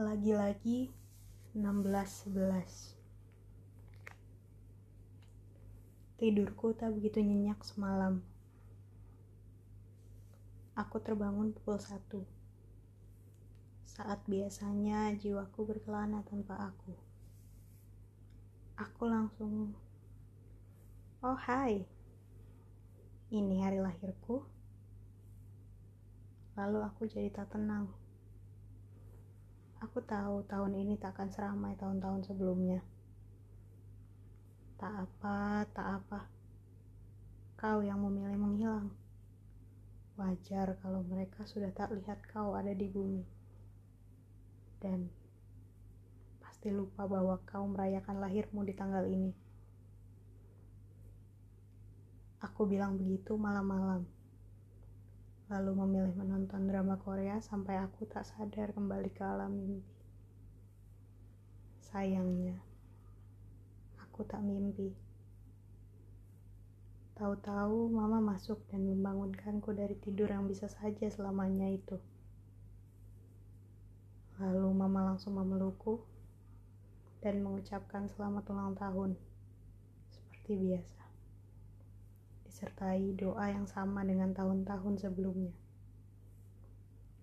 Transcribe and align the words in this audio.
Lagi-lagi 0.00 0.88
16.11 1.52 2.32
Tidurku 6.16 6.72
tak 6.72 6.96
begitu 6.96 7.20
nyenyak 7.20 7.60
semalam. 7.60 8.24
Aku 10.72 11.04
terbangun 11.04 11.52
pukul 11.52 11.76
1. 11.76 12.16
Saat 13.84 14.24
biasanya 14.24 15.12
jiwaku 15.20 15.68
berkelana 15.68 16.24
tanpa 16.24 16.56
aku. 16.72 16.96
Aku 18.80 19.04
langsung 19.04 19.76
Oh 21.20 21.36
hai 21.44 21.84
Ini 23.28 23.68
hari 23.68 23.84
lahirku 23.84 24.48
Lalu 26.56 26.88
aku 26.88 27.04
jadi 27.04 27.28
tak 27.28 27.52
tenang 27.52 27.92
Aku 29.80 30.04
tahu 30.04 30.44
tahun 30.44 30.76
ini 30.76 31.00
tak 31.00 31.16
akan 31.16 31.32
seramai 31.32 31.72
tahun-tahun 31.80 32.28
sebelumnya. 32.28 32.84
Tak 34.76 35.08
apa, 35.08 35.64
tak 35.72 35.88
apa. 36.04 36.28
Kau 37.56 37.80
yang 37.80 38.04
memilih 38.04 38.36
menghilang. 38.36 38.92
Wajar 40.20 40.76
kalau 40.84 41.00
mereka 41.00 41.48
sudah 41.48 41.72
tak 41.72 41.96
lihat 41.96 42.20
kau 42.28 42.52
ada 42.52 42.76
di 42.76 42.92
bumi. 42.92 43.24
Dan 44.84 45.08
pasti 46.44 46.68
lupa 46.68 47.08
bahwa 47.08 47.40
kau 47.48 47.64
merayakan 47.64 48.20
lahirmu 48.20 48.60
di 48.68 48.76
tanggal 48.76 49.08
ini. 49.08 49.32
Aku 52.44 52.68
bilang 52.68 53.00
begitu 53.00 53.32
malam-malam 53.40 54.19
lalu 55.50 55.82
memilih 55.82 56.14
menonton 56.14 56.70
drama 56.70 56.94
Korea 57.02 57.42
sampai 57.42 57.82
aku 57.82 58.06
tak 58.06 58.22
sadar 58.22 58.70
kembali 58.70 59.10
ke 59.10 59.22
alam 59.26 59.50
mimpi. 59.50 59.98
Sayangnya, 61.90 62.54
aku 63.98 64.22
tak 64.30 64.46
mimpi. 64.46 64.94
Tahu-tahu 67.18 67.90
mama 67.90 68.22
masuk 68.22 68.62
dan 68.70 68.86
membangunkanku 68.86 69.74
dari 69.74 69.98
tidur 69.98 70.30
yang 70.30 70.46
bisa 70.46 70.70
saja 70.70 71.10
selamanya 71.10 71.66
itu. 71.66 71.98
Lalu 74.38 74.70
mama 74.70 75.12
langsung 75.12 75.34
memelukku 75.34 75.98
dan 77.20 77.42
mengucapkan 77.42 78.06
selamat 78.06 78.46
ulang 78.54 78.72
tahun 78.78 79.18
seperti 80.14 80.56
biasa 80.56 81.09
disertai 82.50 83.14
doa 83.14 83.46
yang 83.46 83.70
sama 83.70 84.02
dengan 84.02 84.34
tahun-tahun 84.34 84.98
sebelumnya. 84.98 85.54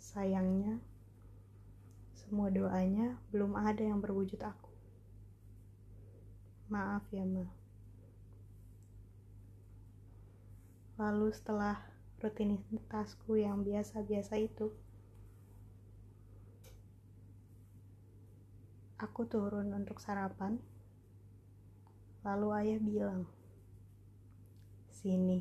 Sayangnya, 0.00 0.80
semua 2.16 2.48
doanya 2.48 3.20
belum 3.28 3.52
ada 3.52 3.84
yang 3.84 4.00
berwujud 4.00 4.40
aku. 4.40 4.72
Maaf 6.72 7.04
ya, 7.12 7.28
Ma. 7.28 7.44
Lalu 10.96 11.28
setelah 11.36 11.76
rutinitasku 12.24 13.36
yang 13.36 13.60
biasa-biasa 13.60 14.40
itu, 14.40 14.72
aku 18.96 19.28
turun 19.28 19.68
untuk 19.76 20.00
sarapan. 20.00 20.56
Lalu 22.24 22.48
ayah 22.56 22.80
bilang, 22.80 23.28
Sini. 25.00 25.40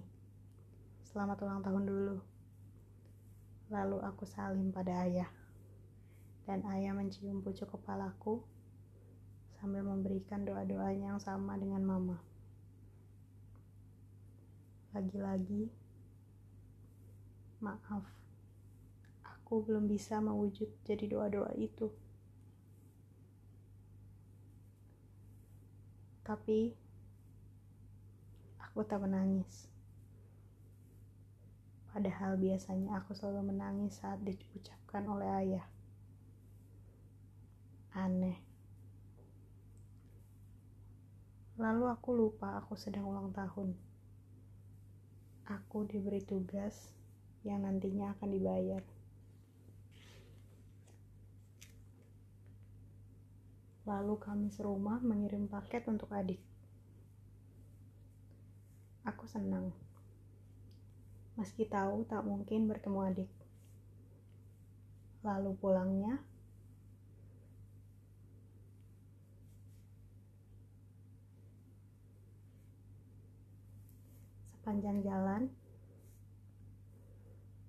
Selamat 1.04 1.44
ulang 1.44 1.60
tahun 1.60 1.84
dulu. 1.84 2.16
Lalu 3.68 4.00
aku 4.08 4.24
salim 4.24 4.72
pada 4.72 5.04
ayah. 5.04 5.28
Dan 6.48 6.64
ayah 6.72 6.96
mencium 6.96 7.44
pucuk 7.44 7.68
kepalaku 7.68 8.40
sambil 9.60 9.84
memberikan 9.84 10.48
doa-doanya 10.48 11.12
yang 11.12 11.20
sama 11.20 11.60
dengan 11.60 11.84
mama. 11.84 12.24
Lagi-lagi, 14.96 15.68
maaf, 17.60 18.08
aku 19.28 19.60
belum 19.68 19.92
bisa 19.92 20.24
mewujud 20.24 20.72
jadi 20.88 21.04
doa-doa 21.04 21.52
itu. 21.60 21.92
Tapi 26.24 26.88
aku 28.70 28.86
tak 28.86 29.02
menangis. 29.02 29.66
Padahal 31.90 32.38
biasanya 32.38 33.02
aku 33.02 33.18
selalu 33.18 33.50
menangis 33.50 33.98
saat 33.98 34.22
diucapkan 34.22 35.10
oleh 35.10 35.30
ayah. 35.42 35.66
Aneh. 37.98 38.38
Lalu 41.58 41.90
aku 41.90 42.14
lupa 42.14 42.62
aku 42.62 42.78
sedang 42.78 43.10
ulang 43.10 43.34
tahun. 43.34 43.74
Aku 45.50 45.90
diberi 45.90 46.22
tugas 46.22 46.94
yang 47.42 47.66
nantinya 47.66 48.14
akan 48.14 48.30
dibayar. 48.30 48.86
Lalu 53.90 54.16
kami 54.22 54.48
serumah 54.54 55.02
mengirim 55.02 55.50
paket 55.50 55.90
untuk 55.90 56.14
adik. 56.14 56.49
Senang. 59.30 59.70
Meski 61.38 61.70
tahu 61.70 62.02
tak 62.10 62.26
mungkin 62.26 62.66
bertemu 62.66 63.14
adik. 63.14 63.32
Lalu 65.22 65.54
pulangnya, 65.62 66.18
sepanjang 74.50 75.06
jalan, 75.06 75.54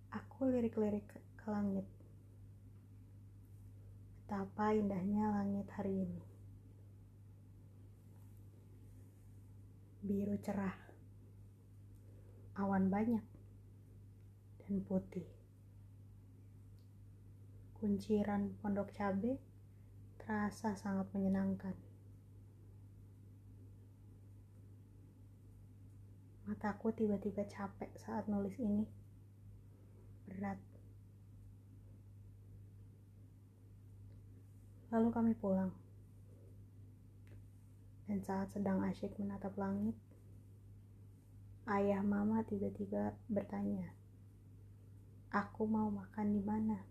aku 0.09 0.48
lirik-lirik 0.48 1.04
ke, 1.04 1.21
ke 1.37 1.47
langit. 1.53 1.84
Betapa 4.25 4.72
indahnya 4.72 5.28
langit 5.28 5.69
hari 5.77 6.09
ini. 6.09 6.22
Biru 10.00 10.41
cerah 10.41 10.89
awan 12.60 12.93
banyak 12.93 13.25
dan 14.60 14.75
putih. 14.84 15.25
Kunciran 17.81 18.53
pondok 18.60 18.93
cabe 18.93 19.41
terasa 20.21 20.76
sangat 20.76 21.09
menyenangkan. 21.16 21.72
Mataku 26.44 26.93
tiba-tiba 26.93 27.48
capek 27.48 27.88
saat 27.97 28.28
nulis 28.28 28.53
ini. 28.60 28.84
Berat. 30.28 30.60
Lalu 34.92 35.09
kami 35.09 35.32
pulang. 35.38 35.72
Dan 38.10 38.21
saat 38.27 38.50
sedang 38.50 38.82
asyik 38.82 39.15
menatap 39.22 39.54
langit, 39.54 39.94
Ayah 41.70 42.03
mama 42.03 42.42
tiba-tiba 42.42 43.14
bertanya, 43.31 43.94
"Aku 45.31 45.70
mau 45.70 45.86
makan 45.86 46.34
di 46.34 46.42
mana?" 46.42 46.82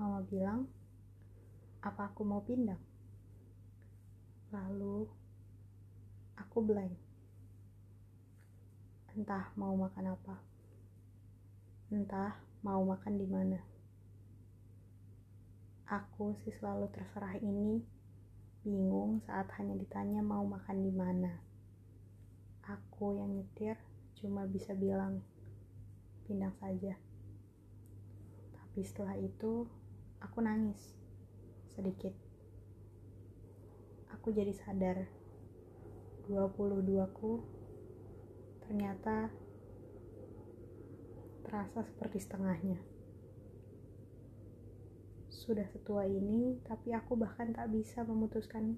Mama 0.00 0.24
bilang, 0.24 0.64
"Apa 1.84 2.08
aku 2.08 2.24
mau 2.24 2.40
pindah?" 2.40 2.80
Lalu 4.56 5.04
aku 6.32 6.64
blank. 6.64 6.96
Entah 9.12 9.52
mau 9.60 9.76
makan 9.76 10.16
apa. 10.16 10.40
Entah 11.92 12.40
mau 12.64 12.88
makan 12.88 13.20
di 13.20 13.28
mana. 13.28 13.60
Aku 15.84 16.32
sih 16.40 16.56
selalu 16.56 16.88
terserah 16.88 17.36
ini 17.36 17.84
bingung 18.64 19.20
saat 19.28 19.52
hanya 19.60 19.76
ditanya 19.76 20.24
mau 20.24 20.48
makan 20.48 20.80
di 20.80 20.92
mana 20.96 21.47
aku 22.68 23.16
yang 23.16 23.32
nyetir 23.32 23.80
cuma 24.20 24.44
bisa 24.44 24.76
bilang 24.76 25.24
pindah 26.28 26.52
saja. 26.60 27.00
Tapi 28.52 28.80
setelah 28.84 29.16
itu 29.16 29.64
aku 30.20 30.38
nangis 30.44 30.76
sedikit. 31.72 32.12
Aku 34.12 34.28
jadi 34.36 34.52
sadar 34.52 35.08
22 36.28 36.84
ku 37.16 37.40
ternyata 38.68 39.32
terasa 41.48 41.80
seperti 41.88 42.20
setengahnya. 42.20 42.76
Sudah 45.32 45.64
setua 45.72 46.04
ini 46.04 46.60
tapi 46.68 46.92
aku 46.92 47.16
bahkan 47.16 47.56
tak 47.56 47.72
bisa 47.72 48.04
memutuskan 48.04 48.76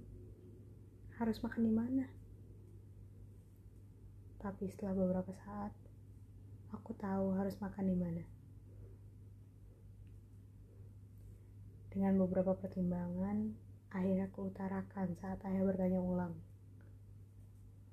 harus 1.19 1.43
makan 1.43 1.67
di 1.67 1.75
mana 1.75 2.20
tapi 4.41 4.73
setelah 4.73 4.97
beberapa 4.97 5.29
saat, 5.45 5.69
aku 6.73 6.97
tahu 6.97 7.37
harus 7.37 7.53
makan 7.61 7.85
di 7.93 7.97
mana. 7.97 8.25
Dengan 11.93 12.17
beberapa 12.17 12.57
pertimbangan, 12.57 13.53
akhirnya 13.93 14.33
aku 14.33 14.49
utarakan 14.49 15.13
saat 15.21 15.45
ayah 15.45 15.61
bertanya 15.61 16.01
ulang. 16.01 16.33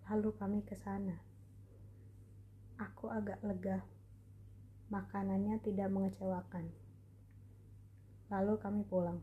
Lalu 0.08 0.30
kami 0.40 0.60
ke 0.64 0.80
sana. 0.80 1.20
Aku 2.80 3.12
agak 3.12 3.44
lega. 3.44 3.84
Makanannya 4.88 5.60
tidak 5.60 5.92
mengecewakan. 5.92 6.72
Lalu 8.32 8.54
kami 8.64 8.82
pulang. 8.88 9.20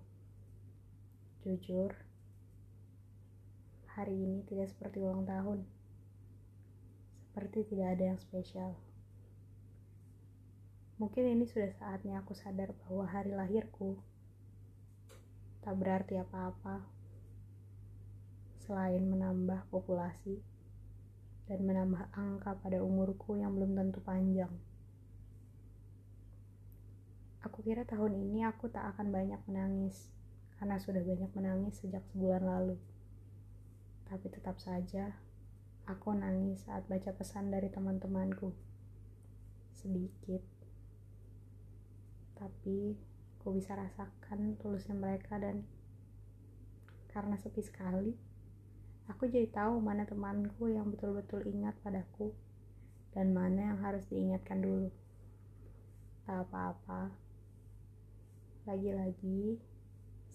Jujur, 1.41 1.89
hari 3.89 4.13
ini 4.13 4.45
tidak 4.45 4.69
seperti 4.69 5.01
ulang 5.01 5.25
tahun. 5.25 5.74
Seperti 7.35 7.67
tidak 7.67 7.99
ada 7.99 8.15
yang 8.15 8.21
spesial. 8.23 8.79
Mungkin 11.03 11.35
ini 11.35 11.51
sudah 11.51 11.75
saatnya 11.75 12.23
aku 12.23 12.31
sadar 12.31 12.71
bahwa 12.87 13.11
hari 13.11 13.35
lahirku 13.35 13.99
tak 15.67 15.75
berarti 15.75 16.15
apa-apa 16.15 16.87
selain 18.63 19.03
menambah 19.03 19.67
populasi 19.75 20.39
dan 21.51 21.59
menambah 21.67 22.07
angka 22.15 22.55
pada 22.63 22.79
umurku 22.79 23.35
yang 23.35 23.51
belum 23.59 23.75
tentu 23.75 23.99
panjang. 23.99 24.55
Aku 27.43 27.67
kira 27.67 27.83
tahun 27.83 28.15
ini 28.15 28.47
aku 28.47 28.71
tak 28.71 28.95
akan 28.95 29.11
banyak 29.11 29.43
menangis 29.51 30.15
karena 30.55 30.79
sudah 30.79 31.03
banyak 31.03 31.35
menangis 31.35 31.83
sejak 31.83 32.07
sebulan 32.15 32.47
lalu. 32.47 32.79
Tapi 34.07 34.31
tetap 34.31 34.63
saja 34.63 35.24
aku 35.85 36.17
nangis 36.17 36.65
saat 36.65 36.89
baca 36.89 37.13
pesan 37.13 37.53
dari 37.53 37.69
teman-temanku. 37.69 38.53
Sedikit. 39.77 40.41
Tapi 42.37 42.97
aku 43.45 43.61
bisa 43.61 43.77
rasakan 43.77 44.57
tulusnya 44.57 44.97
mereka 44.97 45.37
dan 45.37 45.69
karena 47.13 47.37
sepi 47.37 47.61
sekali 47.61 48.17
aku 49.05 49.29
jadi 49.29 49.53
tahu 49.53 49.85
mana 49.85 50.09
temanku 50.09 50.73
yang 50.73 50.89
betul-betul 50.89 51.45
ingat 51.45 51.77
padaku 51.85 52.33
dan 53.13 53.37
mana 53.37 53.69
yang 53.69 53.79
harus 53.85 54.09
diingatkan 54.09 54.65
dulu 54.65 54.89
tak 56.25 56.49
apa-apa 56.49 57.13
lagi-lagi 58.65 59.61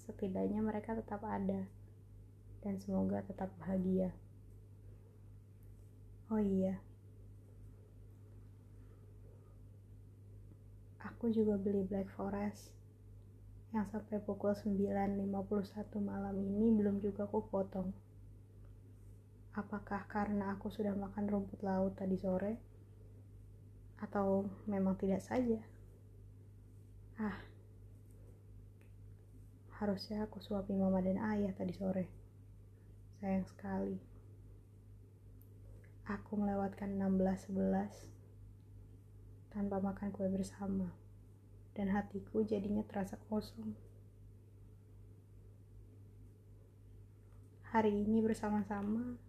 setidaknya 0.05 0.61
mereka 0.61 0.93
tetap 0.93 1.25
ada 1.25 1.65
dan 2.61 2.77
semoga 2.77 3.25
tetap 3.25 3.49
bahagia 3.57 4.13
oh 6.29 6.41
iya 6.41 6.77
aku 11.19 11.35
juga 11.35 11.59
beli 11.59 11.83
Black 11.83 12.07
Forest 12.15 12.79
yang 13.69 13.85
sampai 13.91 14.17
pukul 14.23 14.57
9.51 14.57 15.29
malam 16.01 16.33
ini 16.41 16.73
belum 16.73 17.03
juga 17.05 17.29
aku 17.29 17.45
potong. 17.53 17.93
Apakah 19.53 20.09
karena 20.09 20.57
aku 20.57 20.73
sudah 20.73 20.95
makan 20.97 21.29
rumput 21.29 21.61
laut 21.61 21.93
tadi 21.93 22.17
sore? 22.17 22.57
Atau 24.01 24.49
memang 24.65 24.97
tidak 24.97 25.21
saja? 25.21 25.61
Ah, 27.19 27.37
harusnya 29.77 30.25
aku 30.25 30.41
suapi 30.41 30.73
mama 30.73 31.03
dan 31.03 31.19
ayah 31.19 31.53
tadi 31.53 31.75
sore. 31.75 32.07
Sayang 33.21 33.45
sekali. 33.45 34.08
Aku 36.09 36.41
melewatkan 36.41 36.97
16.11 36.97 37.53
tanpa 39.53 39.77
makan 39.77 40.09
kue 40.09 40.25
bersama 40.25 40.89
dan 41.77 41.93
hatiku 41.93 42.41
jadinya 42.41 42.81
terasa 42.81 43.13
kosong. 43.29 43.77
Hari 47.69 47.93
ini 47.93 48.25
bersama-sama, 48.25 49.21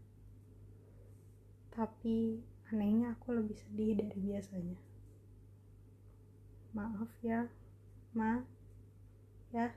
tapi 1.68 2.40
anehnya 2.72 3.12
aku 3.12 3.36
lebih 3.36 3.60
sedih 3.60 4.00
dari 4.00 4.16
biasanya. 4.16 4.80
Maaf 6.72 7.12
ya, 7.20 7.44
Ma, 8.16 8.40
ya. 9.52 9.68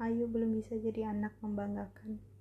Ayu 0.00 0.24
belum 0.24 0.56
bisa 0.56 0.72
jadi 0.80 1.12
anak 1.12 1.36
membanggakan 1.44 2.31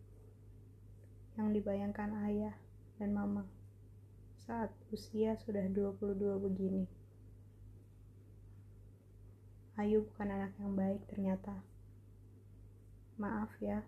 yang 1.39 1.55
dibayangkan 1.55 2.11
ayah 2.27 2.55
dan 2.99 3.15
mama 3.15 3.47
saat 4.41 4.73
usia 4.91 5.37
sudah 5.45 5.63
22 5.69 6.17
begini. 6.43 6.83
Ayu 9.79 10.03
bukan 10.03 10.27
anak 10.27 10.51
yang 10.59 10.75
baik 10.75 11.01
ternyata. 11.07 11.63
Maaf 13.15 13.53
ya. 13.63 13.85